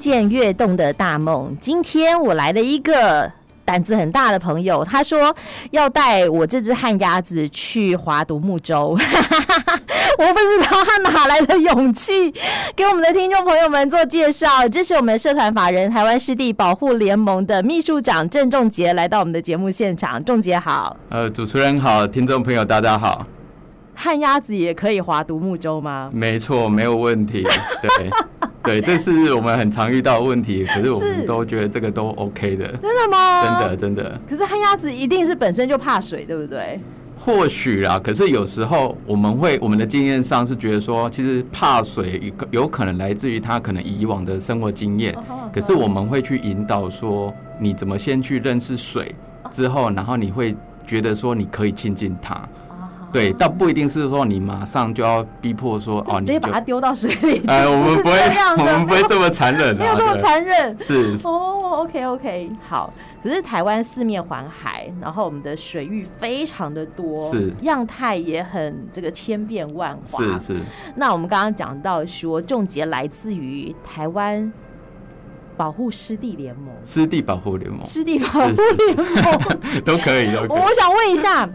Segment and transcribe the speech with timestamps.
[0.00, 1.54] 见跃动的大梦。
[1.60, 3.30] 今天我来了一个
[3.66, 5.36] 胆子很大的朋友，他说
[5.72, 8.96] 要带我这只旱鸭子去划独木舟。
[10.18, 12.32] 我不知道他哪来的勇气，
[12.74, 14.66] 给我们的听众朋友们做介绍。
[14.68, 20.22] 这是我们社团法人台湾湿地保护联盟的秘书长郑仲杰来到我们的节目现场。
[20.24, 23.26] 仲杰好，呃，主持人好，听众朋友大家好。
[23.94, 26.10] 旱鸭子也可以划独木舟吗？
[26.12, 27.44] 没错，没有问题。
[27.82, 28.10] 对。
[28.64, 32.66] 对，这是我们很常遇到的问题，可是我们都觉得这个都 OK 的。
[32.76, 33.42] 真的吗？
[33.42, 34.20] 真的真的。
[34.28, 36.78] 可是旱鸭子一定是本身就怕水，对不对？
[37.22, 45.14] 或许啦，可是有时候我们会，我们的经验上是觉得说，其实怕水有可能来自于他可能以往的生活经验。
[45.52, 49.14] 可是我们会去引导说，你怎么先去认识水
[49.50, 52.48] 之后，然后你会觉得说你可以亲近它。
[53.12, 57.42] 对，倒不一定是说你马上就要逼迫说哦，你直接把它丢到水里。
[57.46, 58.18] 哎，我们不会，
[58.56, 60.76] 我们不会这么残忍，没有这么残忍。
[60.78, 62.92] 是哦，OK OK，好。
[63.22, 70.22] 可是台湾四面环海，然后我们的水域非常的多，是样态也很这个千变万化。
[70.22, 70.60] 是是。
[70.94, 74.50] 那我们刚刚讲到说，重杰来自于台湾
[75.56, 80.28] 保护湿地联盟，湿地保护联盟，湿地保护联盟 都可以。
[80.48, 81.48] 我我想问一下。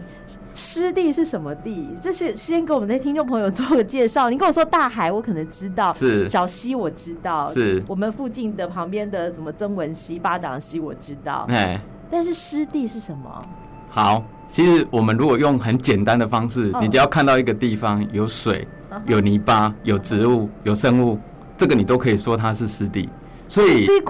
[0.56, 1.86] 湿地是什么地？
[2.00, 4.30] 这是先给我们的听众朋友做个介绍。
[4.30, 11.46] 你跟我说大海，我可能知道；是小溪，我知道；是我们附近的旁边的什么曾文溪、巴掌溪，我知道。
[11.50, 11.78] 哎，
[12.10, 13.42] 但是湿地是什么？
[13.90, 18.66] 好，其实我们如果用很简单的方式，你只要看到一个地方有水、
[19.04, 21.18] 有泥巴、有植物、有生物，
[21.58, 23.10] 这个你都可以说它是湿地。
[23.48, 24.00] 所以，所以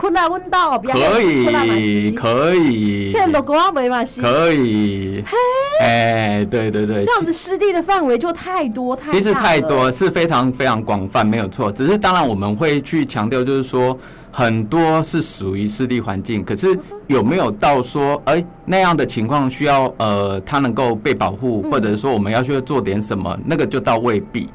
[0.93, 3.13] 可以，可以，
[4.23, 5.23] 可以，
[5.81, 11.71] 哎，对对对，这样子湿地的范围就太多太，其实太多是非常非常广泛，没有错。
[11.71, 13.97] 只是当然我们会去强调，就是说
[14.33, 24.49] 很多是属于湿地环境，可是有没有到说，哎，那样的情况需要呃，它能够被保护，或者说我们要去做点什么，那个就到未必。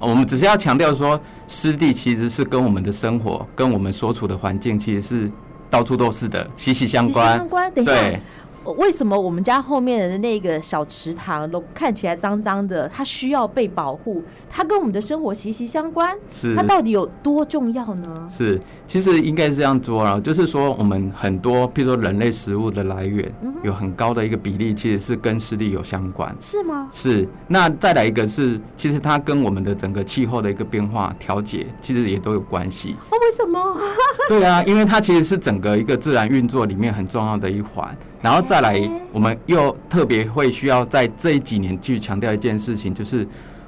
[0.00, 5.30] 我们只是要强调说，湿地其实是跟我们的生活、跟我们所处的环境，其实是
[5.68, 7.36] 到处都是的，息息相关。
[7.36, 8.20] 相关，等一下。
[8.64, 8.74] 对。
[8.74, 12.88] 为什么我们家后面的那个小池塘都看起来脏脏的？
[12.88, 16.16] 它需要被保护，它跟我们的生活息息相关。
[16.30, 18.28] 是，它到底有多重要呢？
[18.30, 23.32] 是，其实应该是这样做啊，就是说我们很多，譬如说人类食物的来源，
[23.62, 26.34] 有很高的一个比例，其实是跟湿地有相关。
[26.40, 26.88] 是吗？
[26.92, 27.28] 是。
[27.48, 32.96] 那再来一个是，其实它跟我们的整个气候的一个变化调节，其实也都有关系。
[33.10, 33.60] 哦，为什么？
[34.28, 37.96] 对啊，因为它其实是整个一个自然运作里面很重要的一环。
[38.22, 38.78] 然后再来，
[39.12, 43.26] 我们又特别会需要在这几年去强调一件事情，就是，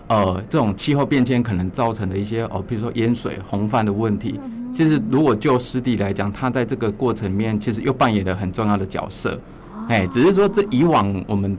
[0.09, 4.39] 呃，这种气候变迁可能造成的一些哦，比如说淹水、洪泛的问题。
[4.75, 9.41] 其实，如果就湿地来讲，它在这个过程里面其实又扮演了很重要的角色。
[9.89, 11.57] 哎，只是说这以往我们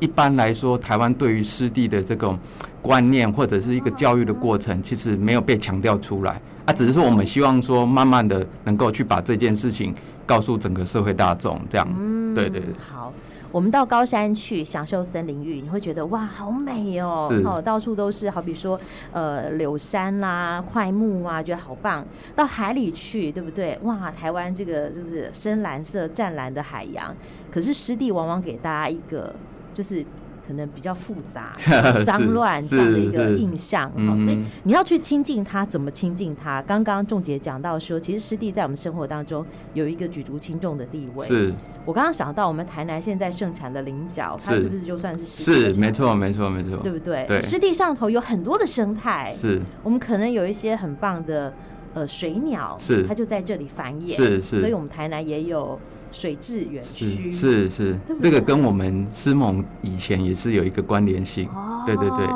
[0.00, 2.36] 一般来说，台湾对于湿地的这种
[2.80, 6.40] 观念或者是一个教育的过程，其实没有被强调出来。
[6.64, 9.94] 啊，只是说我们希望说，慢慢的能够去把这件事情。
[10.26, 12.74] 告诉整个社会大众，这样，嗯，对对对。
[12.90, 13.12] 好，
[13.50, 18.80] 我们到高山去享受森林浴，你会觉得哇，好美哦，好，到处都是，好比说，
[19.12, 22.04] 呃，柳杉啦、快木啊，觉得好棒。
[22.34, 23.78] 到海里去，对不对？
[23.82, 27.14] 哇，台湾这个就是深蓝色、湛蓝的海洋，
[27.50, 29.34] 可是湿地往往给大家一个
[29.74, 30.04] 就是。
[30.46, 31.52] 可能比较复杂、
[32.04, 36.60] 脏乱这样的一个印象，好，所以你要去亲近它，怎么亲近它？
[36.62, 39.44] 刚刚仲杰讲到说，其实湿地在我们生活当中
[39.74, 41.26] 有一个举足轻重的地位。
[41.26, 41.52] 是，
[41.84, 45.72] 我刚刚想到，我们台南现在盛产的菱角，它是不是就算是湿地？
[45.72, 47.24] 是，没错，没错，没错，对不对？
[47.26, 51.52] 对，湿地上头有很多的生态，是，我们可能有一些很棒的
[51.94, 55.78] 呃水鸟，是它就在这里繁衍，是是，所以我们台南也有
[56.10, 62.26] 水雉园区，是是，这个跟我们思盟以前也是有一个关联性，哦，对对对。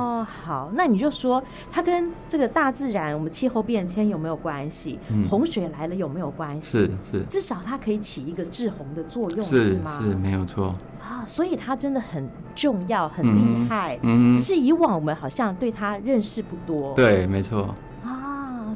[0.45, 4.99] 好，那你就说它跟这个大自然，我们气候变迁有没有关系？
[5.09, 6.79] 嗯，洪水来了有没有关系？
[6.79, 10.01] 是是，至少它可以起一个制洪的作用，是，是吗？
[10.03, 13.97] 是，没有错啊，所以它真的很重要，很厉害。
[14.03, 16.93] 嗯，只是以往我们好像对它认识不多。
[16.95, 17.73] 对，没错。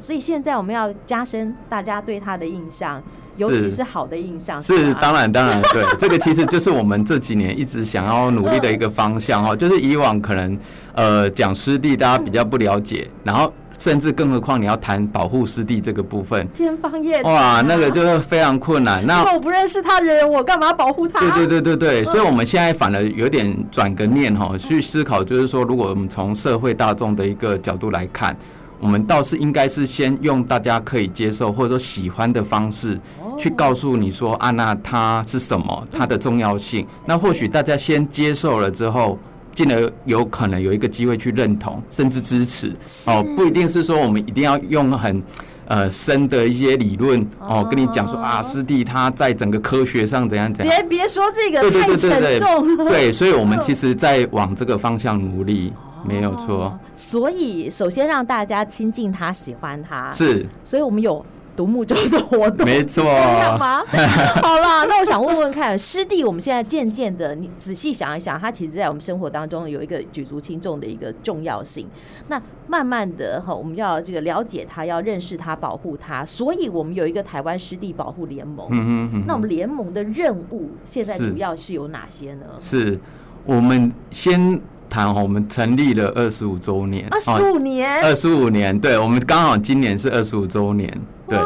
[0.01, 3.01] 啊，所以现在我们要加深大家对他的印象。
[3.37, 9.55] 尤其是好的印象是，是当然当然对， 这个其实就是我们这几年一直想要努力的一个方向哦。
[9.57, 10.55] 就是以往可能
[10.93, 19.03] 呃讲湿地大家比较不了解，然后甚至更何况你要谈保护湿地这个部分，天方夜谭哇，那个就是非常困难。
[19.07, 21.19] 那我不认识他的人，我干嘛保护他？
[21.21, 28.35] 对对对对对，所以我们现在反而有点转个念哈，去思考，就是说，如果我们从社会大众的一个角度来看。
[28.81, 32.99] 我们倒是应该是先用大家可以接受或者说喜欢的方式，
[33.37, 36.85] 去告诉你说啊，那它是什么，它的重要性。
[37.05, 39.19] 那或许大家先接受了之后，
[39.53, 42.73] 进而有可能有一个机会去认同，甚至支持。
[43.05, 45.21] 哦，不一定是说我们一定要用很
[45.67, 50.75] 呃深的一些理论哦，跟你讲说啊，师弟他在整个科学上怎样怎样。
[50.75, 52.89] 别别说这个太沉重了。
[52.89, 55.71] 对，所以我们其实在往这个方向努力。
[56.03, 61.25] 没有错、哦，所以首先让大家亲近他，喜欢他，是，所以我们有
[61.55, 71.87] 独木舟的活动，没错， 好啦，那我想问问看，湿地我们现在渐渐的，你仔细想一想，他其实在我们生活当中有一个举足轻重的一个重要性。
[72.29, 78.67] 那慢慢的哈，我们要这个了解他，要认识他，保护他，所以我们有一个台湾湿地保护联盟。
[78.71, 82.45] 嗯嗯，那我们联盟的任务现在主要是有哪些呢？
[82.59, 82.99] 是，是
[83.45, 84.59] 我们先。
[84.91, 90.93] 谈我们成立了二十五周年，二十五年，二十五年，对，我们刚好今年是二十五周年，
[91.29, 91.39] 对。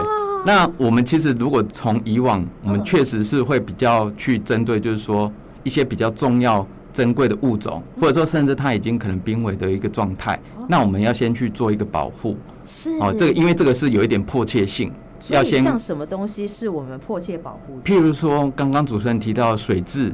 [0.44, 5.31] 那我们其实如果从以往，我们确实是会比较去针对，就是说
[5.62, 12.36] 一些比较重要、珍贵的物种，或者说甚至它已经可能濒危的一个状态，那我们要先去做一个保护。
[12.65, 14.92] 是哦，这个因为这个是有一点迫切性，
[15.30, 17.83] 要先像什么东西是我们迫切保护的？
[17.83, 20.12] 譬如说，刚刚主持人提到水雉。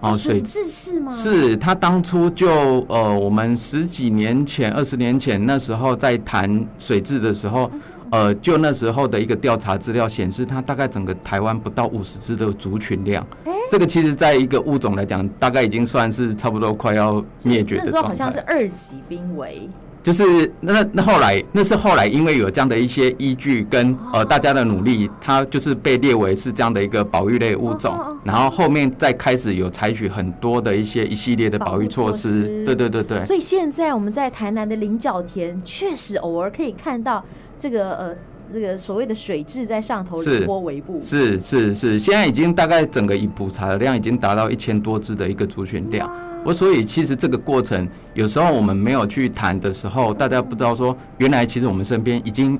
[0.00, 1.12] 哦，水质是吗？
[1.14, 2.48] 是他当初就
[2.88, 7.70] 呃，我们十几年前、二十年前那时候在谈水质的时候，
[8.10, 13.26] 呃，就那时候的一个调查资料显示，它大概整个台湾不到五十只的族群量。
[13.44, 17.92] 欸，这个其实在一个物种来讲，大概已经算是差不多快要灭绝的状态。
[17.92, 19.68] 那时候好像是二级濒危。
[20.02, 27.94] 就是那那后来那是后来因为有这样的一些依据跟呃大家的努力，它就是被列为是这样的一个保育类物种，
[28.24, 32.64] 然后后面再开始有采取很多的一些一系列的保育措施。
[32.64, 33.22] 对对对对。
[33.22, 37.24] 所以现在我们在台南的菱角田，确实偶尔可以看到
[37.58, 38.14] 这个呃
[38.52, 41.00] 这个所谓的水质在上头凌波微步。
[41.02, 46.10] 是是是，现在已经大概整个已捕查的量已经达到一千多只的一个族群量。
[46.42, 52.58] 我所以其实这个过程，有时候我们没有去谈的时候，大家不知道说，原来其实我们身边已经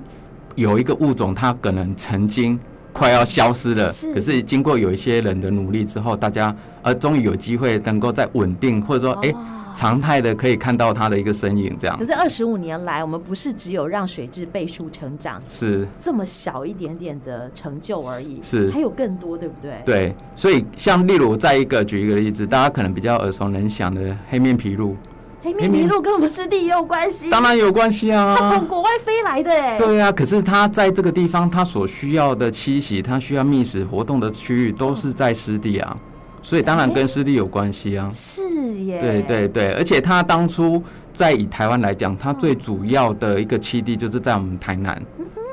[0.55, 2.61] 有一个物种，它可能曾经
[2.93, 9.35] 快要消失了，可是经过有一些人的努力之后，大家呃终于有机会能够再稳定，或者说哎。
[9.73, 11.97] 常态的可以看到它的一个身影，这样。
[11.97, 19.81] 可是二十五年来，我们不是只有让水质倍数成长，是这么小一点点的成就而已，是还有更多，对不对？
[19.85, 24.97] 对，所以像例如再一个举一个例子，大家可能比较耳熟能详的黑面琵鹭，
[25.43, 35.97] 黑面琵鹭跟我们湿地也有关系，当然有关系啊，它从国外飞来的，哎，对啊，可是它在这个地方，它所需要的栖息，它需要觅食活动的区域，都是在湿地啊。
[36.43, 38.43] 所以当然跟湿地有关系啊，是
[38.85, 40.83] 耶，对对对，而且它当初
[41.15, 45.03] 在以台湾来讲，它最主要的一个栖地就是在我们台南，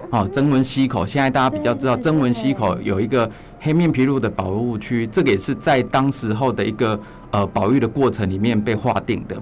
[0.09, 1.05] 哦，曾文溪口。
[1.05, 6.97] 现在大家比较知道曾文溪口有一个黑面琵鹭的保护区，这个也是在当时候的一个
[7.31, 9.37] 呃保育的过程里面被划定的。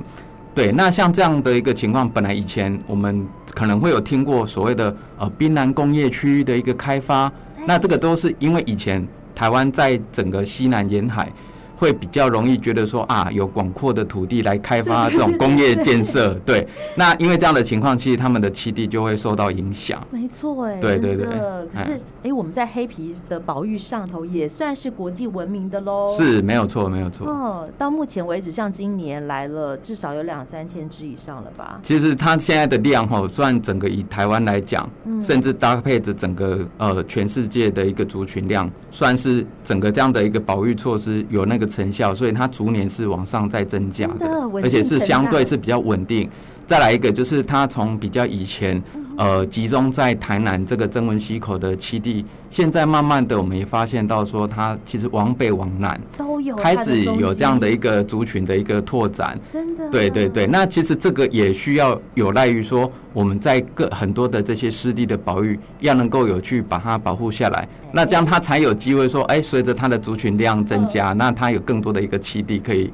[0.56, 7.32] 对，那像这样的一个情况，本来以前我们可能会有听过所谓的呃滨南工业区的一个开发，
[7.68, 9.06] 那这个都是因为以前。
[9.36, 11.30] 台湾在整个西南沿海，
[11.78, 16.66] 会比较容易觉得说啊，有广阔的土地来开发这种工业建设，对。
[16.96, 20.02] 那因为这样的情况，其实他们的栖地就会受到影响。
[20.10, 21.26] 没错，哎，对对对。
[21.26, 26.10] 可是，哎，我们在黑皮的保育上头也算是国际闻名的喽。
[26.16, 27.28] 是，没有错，没有错。
[27.28, 31.80] 哦，到目前为止，像今年来了至少有两三千只以上了吧？
[31.84, 34.90] 其实它现在的量哈，算整个以台湾来讲，
[35.22, 41.65] 甚至搭配着整个呃全世界的一个族群量，算是整个这样的一个保育措施有那个。
[41.66, 44.28] 成效，所以它逐年是往上在增加的，
[44.62, 46.30] 而且是相对是比较稳定。
[46.68, 48.82] 再来一个，就是它从比较以前，
[49.18, 52.26] 呃集中在台南这个曾文溪口的七地。
[52.50, 59.38] 现在慢慢的，我们也发现到说，它其实往北往南都有开始有这样的一个族群的一个拓展。
[59.52, 60.48] 真的，对对对。
[60.48, 67.68] 那其实这个也需要有赖于说，我们在各很多的这些湿地的保育，要能够有去把它保护下来。
[67.92, 72.90] 那这样它才有机会说，哎，随着它的族群量增加，那它有更多的一个栖地可以。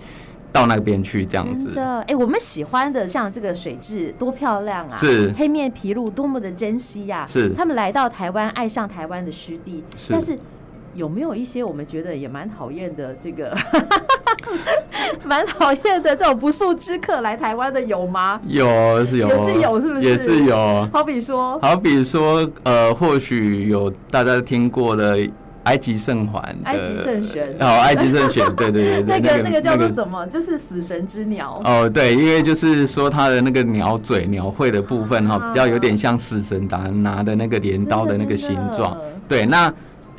[0.51, 1.65] 到那边去这样子。
[1.65, 4.97] 真的，哎、欸，我们喜欢的像这个水质多漂亮啊！
[4.97, 7.27] 是黑面琵鹭多么的珍惜呀、啊！
[7.27, 9.83] 是他们来到台湾，爱上台湾的湿地。
[9.97, 10.37] 是但是
[10.93, 13.55] 有没有一些我们觉得也蛮讨厌的这个，
[15.23, 18.41] 蛮讨厌的这种不速之客来台湾的有吗？
[18.45, 20.07] 有是有，也是有，是不是？
[20.07, 20.89] 也是有。
[20.91, 25.17] 好比说，好比说，呃，或许有大家听过的。
[25.63, 30.25] 埃及圣环，埃及圣玄哦，埃及圣玄， 对对对，那个那个叫做什么？
[30.27, 31.61] 就是死神之鸟。
[31.63, 38.97] 哦，对，因为就是说它的那个鸟嘴、鸟喙的部分哈，比较有点像死神拿拿的那个镰刀的那个形状。
[39.27, 39.71] 对，那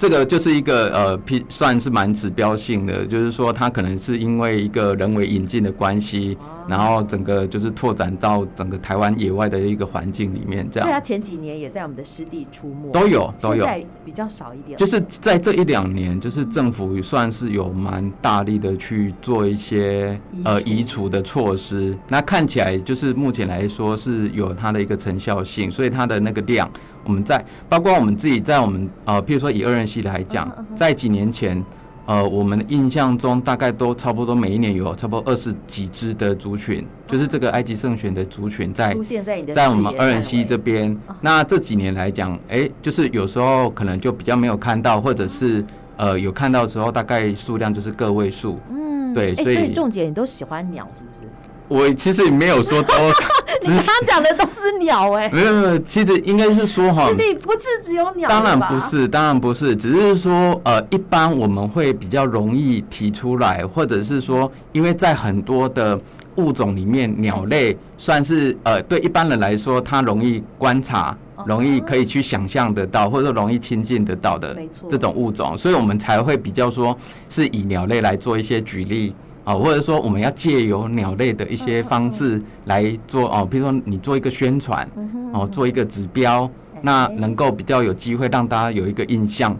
[0.02, 6.36] 这个就是一个呃，算是蛮指标性的，就是说它可能是因为一个人为引进的关系。
[6.68, 10.88] 然后整个就是拓展到整个台湾野外的一个环境里面，这样。
[10.88, 13.64] 对啊，前几年也在我们的湿地出没，都有都有。
[13.64, 14.78] 现在比较少一点。
[14.78, 21.98] 就是在这一两年，就是政府算是有蛮大力的去做一些呃移除的措施。
[22.06, 26.70] 那看起来就是目前来说是有它的一个成效性，所以它的那个量，
[27.04, 31.64] 我们在包括我们自己在我们呃，譬如说以二人系来讲，在几年前。
[32.04, 40.98] 呃，我们的印象中大概都差不多每一年有差不多二十几只的族群，就是这个埃及圣选的族群在出现在你的在我们二仁溪这边。
[41.20, 45.64] 那这几年来讲，哎，就是有时候可能就比较没有看到，或者是
[45.96, 48.58] 呃有看到的时候，大概数量就是个位数。
[48.68, 51.20] 嗯，对，所以仲姐你都喜欢鸟是不是？
[51.68, 52.94] 我其实也没有说都，
[53.62, 65.98] 你刚刚讲的都是鸟哎，没有没有，其实应该是说哈，湿地不是只有鸟，当然不是，当然不是，只是说呃，一般我们会比较容易提出来，或者是说，因为在很多的
[66.36, 71.16] 物种里面，鸟类算是呃，对一般人来说，它容易观察，
[71.46, 74.56] 容易可以去想象得到，或者说容易亲近得到的
[74.90, 76.96] 这种物种，所以我们才会比较说
[77.30, 79.14] 是以鸟类来做一些举例。
[79.44, 84.88] 哦，或者说我们要借由鸟类的一些方式来做哦，比如说你做一个宣传，
[85.32, 86.48] 哦，做一个指标，
[86.80, 89.56] 那能够比较有机会让大家有一个印象。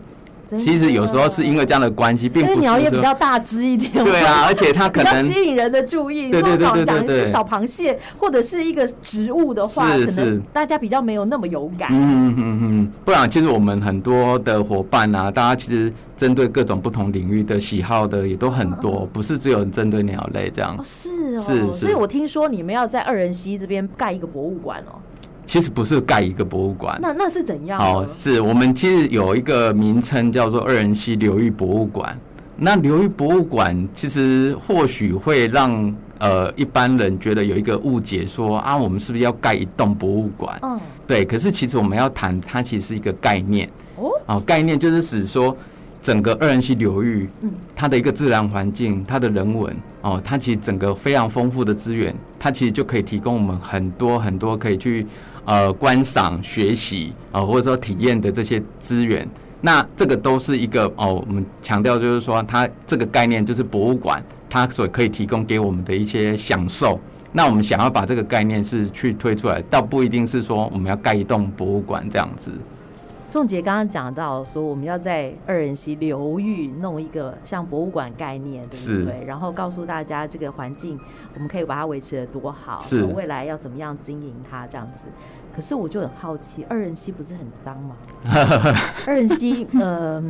[0.57, 3.93] 其实有时候是因为这样的关系，并不是鸟也比较大只一点。
[4.05, 6.31] 对啊， 而且它可能吸引人的注意。
[6.31, 7.31] 对对对对对对。
[7.31, 11.89] 小螃蟹或者是一个植物的话，可能大家比较没有那么有感。
[11.93, 20.79] 嗯嗯嗯，不然其实我们很多的伙伴啊，大家其实针对各种不同领域的喜好的也都很多，不是只有针对鸟类这样。
[20.85, 21.73] 是哦，是。
[21.73, 24.99] 所以我听说你们要在二人溪这边盖一个博物馆哦。
[25.45, 27.81] 其实不是盖一个博物馆，那那是怎样？
[27.81, 32.17] 哦，是我们其实有一个名称叫做二人溪流域博物馆。
[32.57, 40.57] 那流域博物馆其实或许会让呃一般人觉得有一个误解说，说啊，我们是不是要盖一栋博物馆？
[40.63, 41.25] 嗯，对。
[41.25, 44.11] 可是其实我们要谈，它其实是一个概念哦。
[44.27, 45.57] 哦，概念就是指说
[46.01, 55.07] 整个二人溪流域，嗯，它的一个自然环境，它的人文哦，它其实整个非常丰富的资源，它其实就可以提供我们很多很多可以去。
[55.45, 59.29] 呃，观赏、学习啊、呃，或者说体验的这些资源，
[59.61, 67.01] 那这个都是一个哦，我们强调就是说，它这个概念就是博物馆，它所可以提供给我们的一些享受。
[67.33, 72.53] 那我们想要把这个概念是去推出来，倒不一定是说我们要盖一栋博物馆这样子。
[73.33, 79.25] 仲杰刚刚讲到说，我们要在二人溪流域弄一个像博物馆概念，对不对？
[79.25, 81.01] 然后告诉大家这个环境，
[81.33, 85.07] 我们可以把它维持得多好，是未来要怎么样经营它这样子。
[85.57, 87.97] 可是我就很好奇，二人溪不是很脏吗？
[89.07, 90.21] 二人溪，呃，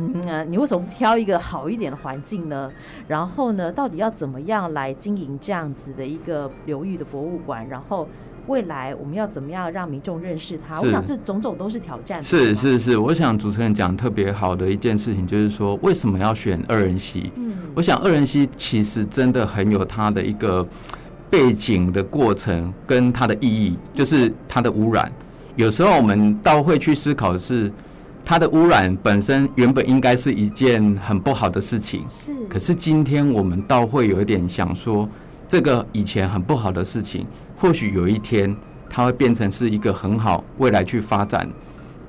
[0.47, 2.71] 你为什么不挑一个好一点的环境呢？
[3.09, 7.67] 然后呢，到底要怎么样来经营这样子的一个流域的博物馆？
[7.67, 8.07] 然后。
[8.47, 10.81] 未来我们要怎么样让民众认识它？
[10.81, 12.21] 我想这种种都是挑战。
[12.21, 17.31] 是是是，我想主持人讲特别好的一件事情，就是说为什么要选二仁溪？
[17.35, 20.65] 嗯，我想二仁溪其实真的很有它的一个
[21.29, 25.11] 背景的过程跟它的意义，就是它的污染。
[25.55, 27.71] 有时候我们倒会去思考的是，
[28.25, 32.33] 它的污染本身原本应该是一件很不好的事情，是。
[32.49, 35.07] 可是今天我们倒会有一点想说，
[35.47, 37.25] 这个以前很不好的事情。
[37.55, 38.55] 或许有一天，
[38.89, 41.47] 它会变成是一个很好未来去发展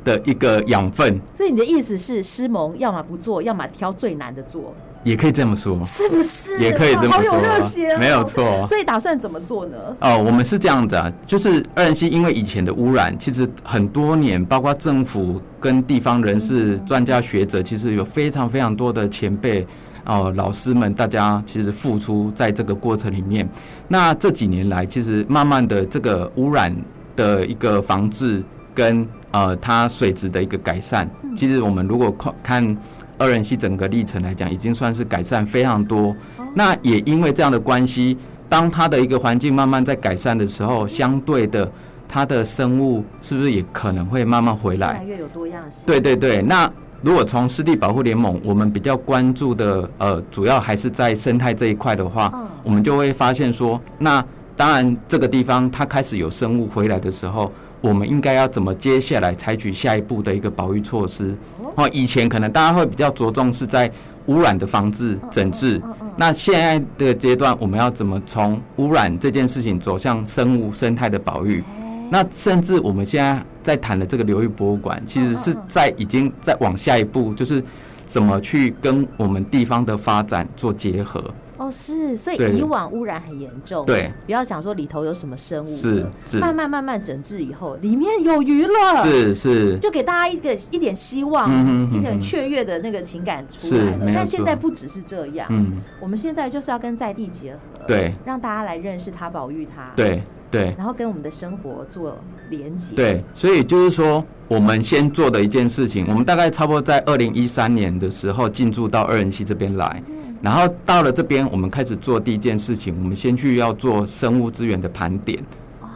[0.04, 1.20] 的一个养分。
[1.32, 4.74] 所以你的意思是，施盟要么不做，要么挑最难的做。
[5.04, 6.58] 也可以这么说，是不是？
[6.58, 8.64] 也可以这么说，好有热血哦，没有错。
[8.64, 9.76] 所以打算怎么做呢？
[10.00, 19.66] 哦，我们是这样子啊，就是二人溪因为以前的污染，其实很多年，包括政府跟地方人士、专家学者，其实有非常非常多的前辈
[20.04, 23.49] 哦，老师们，大家其实付出在这个过程里面。
[23.88, 26.75] 那这几年来，其实慢慢的这个污染
[27.16, 28.42] 的一个防治
[28.75, 32.76] 跟呃它水质的一个改善，其实我们如果看看。
[33.16, 36.14] 二人溪整个历程来讲，已经算是改善非常多。
[36.52, 38.18] 那也因为这样的关系，
[38.49, 41.70] 当它的一个环境慢慢在改善的时候，相对的，
[42.08, 44.94] 它的生物是不是也可能会慢慢回来？
[44.94, 45.87] 越来越有多样性。
[45.87, 46.42] 对对对。
[46.42, 46.68] 那
[47.04, 52.32] 如果从湿地保护联盟，我们比较关注的，呃，主要还是在生态这一块的话，
[52.62, 54.25] 我们就会发现说，那
[54.56, 57.52] 当然这个地方它开始有生物回来的时候。
[57.82, 61.37] 我们应该要怎么接下来采取下一步的一个保育措施？
[61.75, 63.92] 哦，以前可能大家会比较着重是在
[64.25, 65.78] 污染的防治、整治。
[66.16, 71.62] 那现在的阶段，我们要怎么从污染这件事情走向生物生态的保育？
[72.11, 77.62] 那甚至我们现在在谈的这个流域博物馆，其实是在已经在往下一步，就是
[78.06, 81.23] 怎么去跟我们地方的发展做结合。
[81.56, 91.49] 哦，是，所以以往污染很严重，对，不要想说里头有什么生物，是是，慢慢慢慢整治以后，里面有鱼了，是是，就给大家一个一点希望，
[91.94, 94.12] 一点雀跃的那个情感出来了。
[94.12, 102.19] 但现在不只是这样，嗯，我们现在就是要跟在地结合，对，让大家来认识他，保育他，对对，然后跟我们的生活做
[102.50, 110.03] 连接，对，所以就是说，我们先做的一件事情，我们大概差不多在二零一三年的时候进驻到二人溪这边来。
[110.43, 115.43] 然后到了这边，我们开始做第一件事情，我们先去要做生物资源的盘点，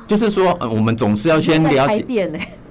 [0.07, 2.31] 就是说，呃，我们总是要先了解。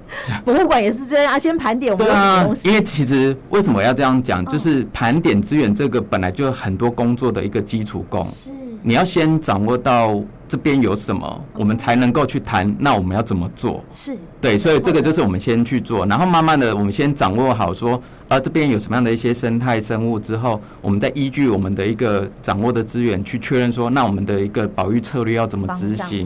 [0.43, 2.63] 博物馆也是这样啊，先盘点我们的东西。
[2.63, 8.23] 对啊，因为其实为什么要这样讲，就是盘点资源这个本来就很多工作的一个基础功。
[8.25, 8.49] 是。
[8.87, 10.17] 你要先掌握到
[10.47, 12.73] 这边有什么，我们才能够去谈。
[12.79, 13.83] 那我们要怎么做？
[13.93, 14.15] 是。
[14.39, 18.01] 对，所以这个就是我们先去做，然后慢慢的，我们先掌握好说。
[18.29, 26.25] 啊这边有什么样的一些生态生物之后，我们再依据我们的一个掌握的资源去确认说，那我们的一个保育策略要怎么执行？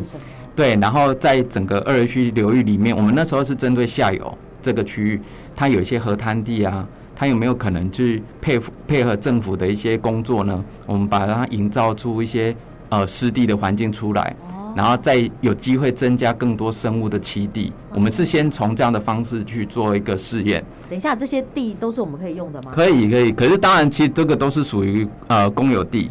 [0.55, 5.19] 对，然后在整个二仁溪流域里面，我们那时候是针对下游这个区域，
[5.55, 6.87] 它有一些河滩地啊，
[7.21, 10.65] 它有没有可能去配配合政府的一些工作呢？
[10.87, 12.55] 我们把它营造出一些
[12.89, 14.35] 呃湿地的环境出来。
[14.73, 20.63] 然后再有机会增加更多生物的栖地，我们是先从这样的方式去做一个试验。
[20.89, 22.71] 等一下，这些地都是我们可以用的吗？
[22.73, 23.31] 可以，可以。
[23.33, 26.09] 可是当然，其实这个都是属于呃公有地，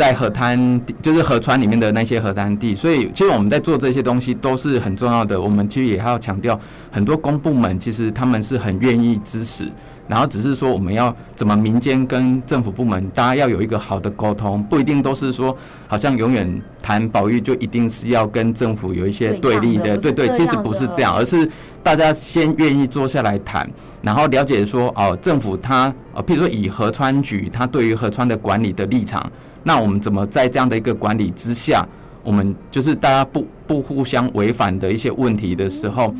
[0.00, 5.38] 在河滩就是河川里面的那些河滩地，所以其实我们在做这些东西都是很重要的。
[5.38, 6.58] 我们其实也要强调，
[6.90, 9.70] 很多公部门其实他们是很愿意支持。
[10.08, 15.54] 然后只是说，我们要怎么民间跟政府部门，大家要有一个好的沟通，不一定都是说，
[15.86, 21.48] 好像永远谈保育就一定是要跟政府有一些对立的，对对，其实不是这样，而是
[21.82, 23.70] 大家先愿意坐下来谈，
[24.02, 29.30] 然后了解说，哦，政府它，呃，譬如说以河川局，它对于河川的管理的立场，
[29.62, 31.86] 那我们怎么在这样的一个管理之下，
[32.22, 36.14] 我们就是大家不不互相违反的一些问题的时候。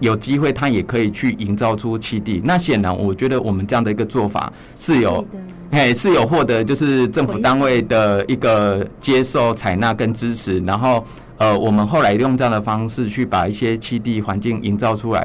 [0.00, 2.42] 有机会，他也可以去营造出七地。
[2.42, 5.24] 那显然，我觉得我们这样的一个做法是有，
[5.70, 10.58] 哎，是有获得就是政府单位的一个接受、采纳跟支持。
[10.66, 11.04] 然后，
[11.36, 15.24] 呃，我们后来用这样的方式去把一些七地环境营造出来，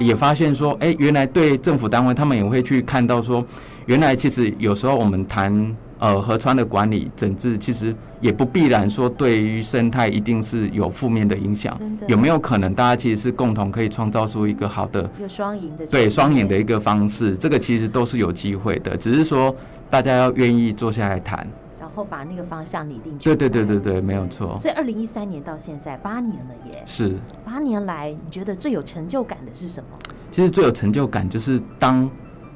[0.00, 3.46] 也发现说，哎，原来对政府单位他们也会去看到说，
[3.86, 5.76] 原来其实有时候我们谈。
[5.98, 19.52] 呃，河川的管理整治其实也不必然说对于生态一定是有负面的影响，有没有可能大家其实是共同可以创造出一个好的，有双赢的，对双赢的一个方式，这个其实都是有机会的，只是说
[19.90, 21.44] 大家要愿意坐下来谈，
[21.80, 23.34] 然后把那个方向拟定出来。
[23.34, 24.56] 对对对对对，没有错。
[24.56, 27.16] 所以二零一三年到现在八年了耶，是。
[27.44, 29.88] 八年来你觉得最有成就感的是什么？
[30.30, 32.08] 其实最有成就感就是当。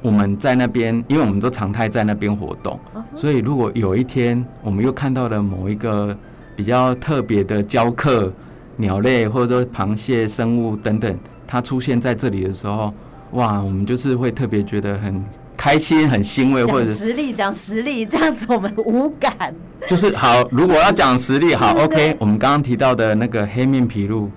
[0.04, 2.76] 我们在那边，因为我们都常态在那边活动，
[3.14, 6.16] 所以如果有一天我们又看到了某一个
[6.56, 8.32] 比较特别的礁刻
[8.76, 12.92] 鸟类，或者说螃蟹生物等等，它出现在这里的时候，
[13.32, 15.24] 哇，我们就是会特别觉得很
[15.56, 19.54] 开心、很欣慰，或者实力讲实力，这样子我们无感。
[19.88, 24.30] 就是好，如果要讲实力，好，OK，我们刚刚提到的那个黑面琵鹭，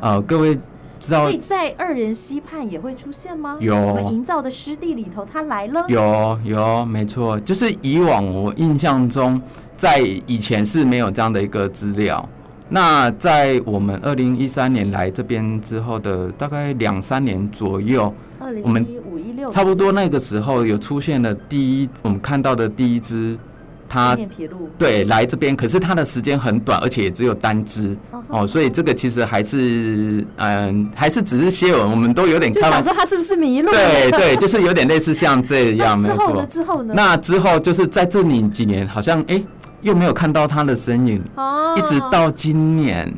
[0.00, 0.58] 哦，各位。
[1.00, 3.56] 所以在二人溪畔也会出现吗？
[3.58, 5.84] 有，我们营造的湿地里头，它来了。
[5.88, 9.40] 有有，没错，就是以往我印象中，
[9.76, 12.28] 在以前是没有这样的一个资料。
[12.68, 23.36] 那在我们二零一三年来这边之后的大概两三年左右，二零一五一一六差不多那个时候有出现了第一，我们看到的第一只。
[23.90, 24.16] 它
[24.78, 27.96] 对来这边，可是它的时间很短，而且也只有单只
[28.28, 32.70] 哦，所以这个其实还是嗯，还是只是些尾，我们都有点看。
[32.70, 33.72] 想说他是不是迷路？
[33.72, 36.16] 对对，就是有点类似像这样，没错。
[36.16, 36.46] 之后呢？
[36.46, 36.94] 之后呢？
[36.96, 39.42] 那之后就是在这里几年，好像哎，
[39.80, 41.20] 又没有看到他的身影，
[41.76, 43.12] 一直到今年。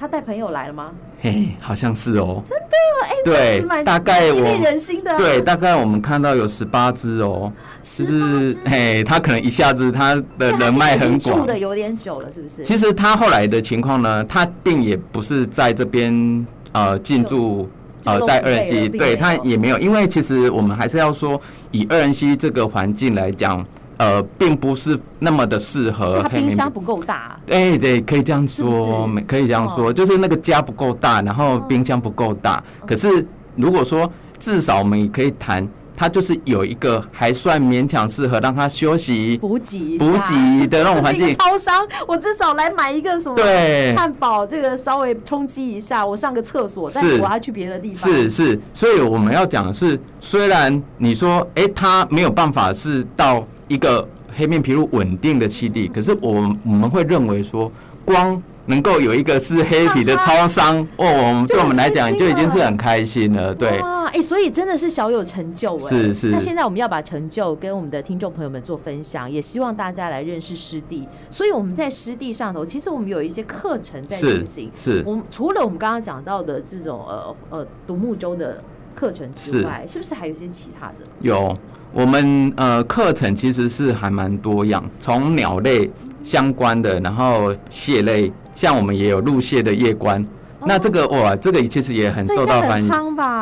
[0.00, 0.92] 他带朋友来了吗？
[1.20, 2.42] 嘿，好像是哦。
[2.42, 5.14] 真的哎，对，大概我人心的。
[5.18, 7.52] 对，大概我们看到有十八只哦。
[7.82, 11.40] 是，嘿，他可能一下子他的人脉很广。
[11.40, 12.64] 住的有点久了，是不是？
[12.64, 17.68] 其实他后来的情况呢，他并也不是在这边呃进驻
[18.04, 21.38] 呃在二人溪，对他也没有，因为其实我们还是要说
[21.72, 23.62] 以二人溪这个环境来讲。
[24.00, 26.22] 呃，并不是那么的适合。
[26.22, 27.38] 它冰箱不够大。
[27.50, 32.64] 哎，对，可以这样说，没可以这样说，就是那个家不够大，然后冰箱不够大。
[32.86, 41.34] 可是如果说至少我们也可以谈，它就是有一个还算勉强适合让他休息、补给、补给的那种环境。
[41.34, 43.36] 超商，我至少来买一个什么？
[43.36, 48.10] 对，汉堡，这个稍微冲击一下，我上个厕所，但是我要去别的地方。
[48.10, 53.46] 是是，所以我们要讲的是，虽然你说，哎，他没有办法是到。
[53.70, 54.06] 一个
[54.36, 56.32] 黑面琵鹭稳定的栖地，可是我
[56.64, 57.70] 我们会认为说，
[58.04, 63.54] 光能够有一个是黑皮的超商哦，我们对我们来讲就已经是很开心了。
[63.54, 65.88] 对，哎、欸，所以真的是小有成就哎。
[65.88, 66.30] 是是。
[66.30, 71.06] 那现在我们要把成就跟我们的听众朋友们做分享，也希望大家来认识湿地。
[71.30, 74.68] 所以我们在湿地上头，其实我们有一些课程在进行。
[74.76, 74.96] 是。
[74.96, 78.60] 是我们除了我们刚刚讲到的这种呃呃独木舟的
[78.94, 80.94] 课程之外，是，是不是还有一些其他的？
[81.20, 81.56] 有。
[81.92, 85.90] 我们呃课程其实是还蛮多样，从鸟类
[86.22, 90.24] 相关的，然后蟹类，像我们也有陆蟹的夜观。
[90.60, 92.88] 哦、那这个哇，这个其实也很受到欢迎。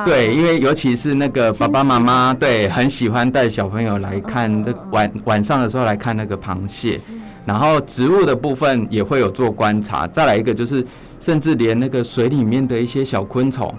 [0.02, 6.96] 对，因为尤其是那个爸爸妈妈对很喜欢带小朋友来看，这、晚晚上的时候来看那个螃蟹。
[7.44, 10.06] 然后植物的部分也会有做观察。
[10.06, 10.82] 再来一个就是，
[11.20, 13.74] 甚至连那个水里面的一些小昆虫。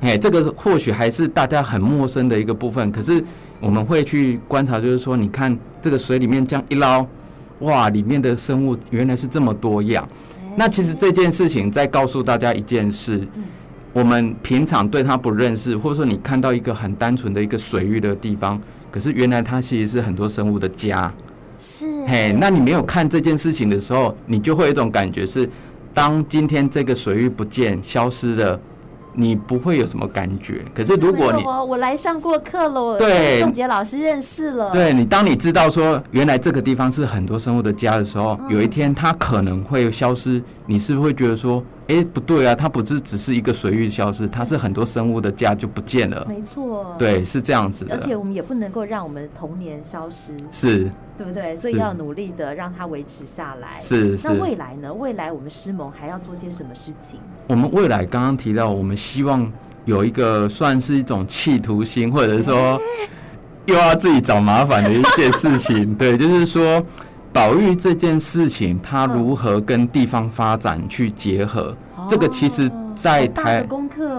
[0.00, 0.02] 哦。
[0.02, 3.24] 哎，这个或许还是大家很陌生的一个部分，可是。
[3.62, 7.06] 我们会去观察，就是说，你看这个水里面这样一捞，
[7.58, 10.08] 哇，里面的生物原来是这么多样。
[10.56, 13.28] 那其实这件事情在告诉大家一件事：
[13.92, 18.58] 我们平常对它不认识，或者说你看到一个很单纯的一个水域的地方，
[18.90, 21.12] 可是原来它其实是很多生物的家。
[21.58, 21.84] 是。
[22.06, 25.46] 嘿，那你没有看这件事情的时候，你就会有一种感觉是，
[25.92, 28.58] 当今天这个水域不见、消失了。
[29.12, 33.40] 你不会有什么感觉，可是如果你我来上过课了，我对。
[33.40, 41.62] 宋杰老师认识了，对你，当你知道说原来这个地方是很多生物的家的时候，有一天它可能会消失，你是不是会觉得说？
[41.90, 46.24] 哎、欸，不对啊，它不是只是一个水域消失，它是很多生物的家就不见了。
[46.28, 47.96] 没错，对，是这样子的。
[47.96, 51.56] 而且我们也不能够让我们童年消失，是，对不对？
[51.56, 53.76] 所以要努力的让它维持下来。
[53.80, 54.28] 是，是。
[54.28, 54.94] 那未来呢？
[54.94, 57.18] 未来我们师盟还要做些什么事情？
[57.48, 59.52] 我们未来刚刚提到，我们希望
[59.84, 62.80] 有一个算是一种企图心，或者说
[63.66, 65.92] 又要自己找麻烦的一些事情。
[65.96, 66.80] 对，就是说。
[67.32, 71.74] 保育这件事情，它如何跟地方发展去结合？
[71.96, 73.64] 哦、这个其实，在台，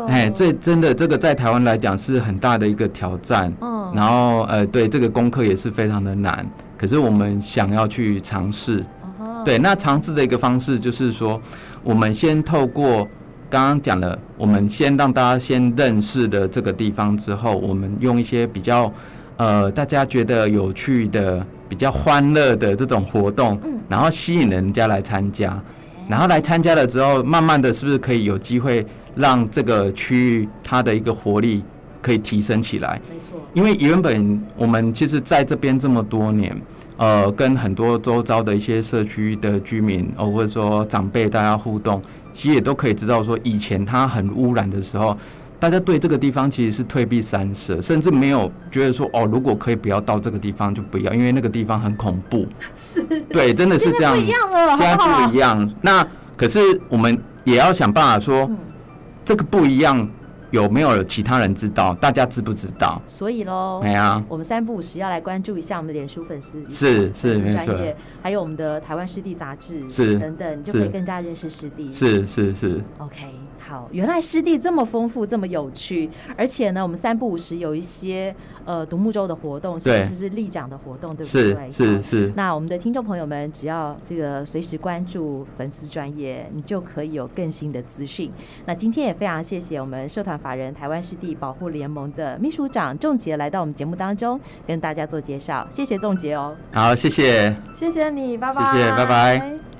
[0.07, 3.53] 哎，这真的这个在台湾来讲是很大的一个挑战。
[3.59, 6.49] 嗯，然后呃，对这个功课也是非常的难。
[6.77, 8.83] 可是我们想要去尝试。
[9.19, 11.39] 哦、对，那尝试的一个方式就是说，
[11.83, 13.05] 我们先透过
[13.49, 18.91] 刚刚讲的，我们先让大家先认识的这个地方之后，我们用一些比较
[19.35, 21.45] 呃大家觉得有趣的。
[21.71, 23.57] 比较欢乐的这种活动，
[23.87, 25.57] 然后吸引人家来参加，
[26.09, 31.63] 然后来参加了之后，慢慢的是不是可以有机会让这个区域它的一个活力
[32.01, 32.99] 可以提升起来？
[33.09, 36.53] 没错，因为原本我们其实在这边这么多年，
[36.97, 42.01] 呃，跟很多周遭的一些社区的居民，哦，或者说长辈大家互动，
[42.33, 45.17] 其实也都可以知道说，以前它很污染的时候。
[45.61, 52.47] 大家对这个地方其实是退避三舍，甚至没有觉得说哦，如果可以不要到这个地方就不要，因为那个地方很恐怖。
[52.75, 54.15] 是，对，真的是这样。
[54.15, 55.71] 不一样了，现在不一样。
[55.79, 58.49] 那可是我们也要想办法说，
[59.23, 60.09] 这个不一样
[60.49, 61.93] 有没有其他人知道？
[62.01, 62.99] 大家知不知道？
[63.05, 67.75] 所以喽，哎呀，我们三不五时要来关注一下我们的脸书粉丝，是是没错，
[68.23, 71.93] 还有我们的台湾湿地杂志，是等等，你就可以更加认识湿地。
[71.93, 73.27] 是是是，OK。
[73.71, 81.71] 好，原来湿地这么丰富，这么有趣，而且呢，我们三不五时有一些呃独木舟的活动，甚至是立桨的活动，对不对？
[81.71, 82.33] 是是是。
[82.35, 88.29] 那我们的听众朋友们，只要这个随时关注粉丝专业，你就可以有更新的资讯。
[88.65, 95.65] 那今天也非常谢谢我们社团法人台湾湿地保护联盟的秘书长仲杰来到我们节目当中，跟大家做介绍。
[95.71, 96.53] 谢谢仲杰哦。
[96.73, 97.55] 好，谢谢。
[97.73, 98.73] 谢谢你，拜拜。
[98.73, 99.70] 谢谢，拜拜。